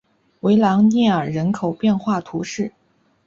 [0.39, 2.73] 维朗涅尔人口变化图示